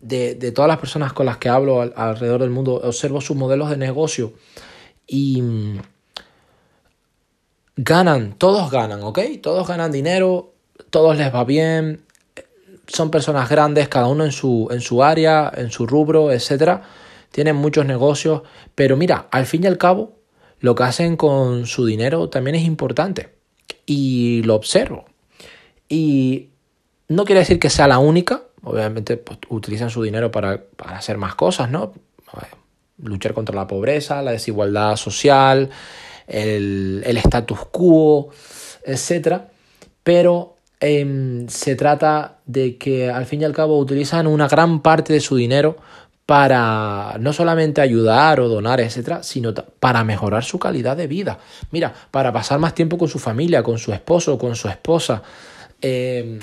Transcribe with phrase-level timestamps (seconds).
[0.00, 3.70] de, de, todas las personas con las que hablo alrededor del mundo, observo sus modelos
[3.70, 4.32] de negocio
[5.06, 5.78] y mm,
[7.76, 9.20] ganan, todos ganan, ¿ok?
[9.42, 10.52] Todos ganan dinero,
[10.90, 12.04] todos les va bien,
[12.88, 16.80] son personas grandes, cada uno en su, en su área, en su rubro, etc.
[17.30, 18.42] Tienen muchos negocios,
[18.74, 20.16] pero mira, al fin y al cabo,
[20.60, 23.34] lo que hacen con su dinero también es importante.
[23.86, 25.04] Y lo observo.
[25.88, 26.48] Y
[27.08, 31.34] no quiere decir que sea la única, obviamente pues, utilizan su dinero para, hacer más
[31.34, 31.92] cosas, ¿no?
[33.02, 35.70] Luchar contra la pobreza, la desigualdad social,
[36.26, 38.30] el, el status quo,
[38.84, 39.42] etc.
[40.02, 45.12] Pero em, se trata de que al fin y al cabo utilizan una gran parte
[45.12, 45.76] de su dinero
[46.26, 51.38] para no solamente ayudar o donar, etcétera, sino para mejorar su calidad de vida.
[51.70, 55.22] Mira, para pasar más tiempo con su familia, con su esposo, con su esposa.
[55.80, 56.38] Em,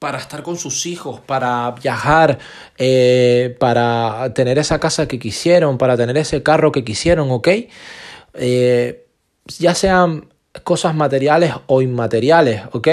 [0.00, 2.38] para estar con sus hijos, para viajar,
[2.78, 7.48] eh, para tener esa casa que quisieron, para tener ese carro que quisieron, ¿ok?
[8.32, 9.06] Eh,
[9.58, 10.30] ya sean
[10.64, 12.88] cosas materiales o inmateriales, ¿ok?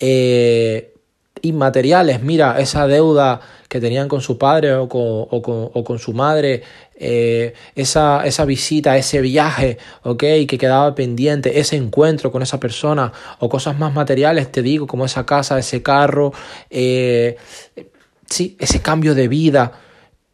[0.00, 0.89] Eh,
[1.42, 6.62] inmateriales, mira, esa deuda que tenían con su padre o con, o con, su madre,
[6.96, 10.18] esa, esa, visita, ese viaje, ¿ok?
[10.18, 15.04] Que quedaba pendiente, ese encuentro con esa persona o cosas más materiales, te digo, como
[15.04, 16.32] esa casa, ese carro,
[16.70, 19.72] sí, ese cambio de vida.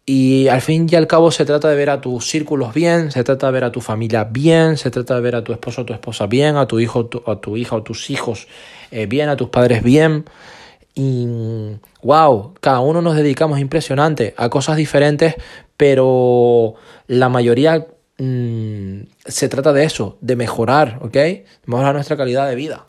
[0.09, 3.23] Y al fin y al cabo se trata de ver a tus círculos bien, se
[3.23, 5.85] trata de ver a tu familia bien, se trata de ver a tu esposo o
[5.85, 8.47] tu esposa bien, a tu hijo a tu hija o tus hijos
[9.09, 10.25] bien, a tus padres bien.
[10.99, 11.29] Y
[12.03, 15.35] wow, cada uno nos dedicamos impresionante a cosas diferentes,
[15.77, 16.75] pero
[17.07, 21.17] la mayoría mm, se trata de eso, de mejorar, ¿ok?
[21.67, 22.87] Mejorar nuestra calidad de vida.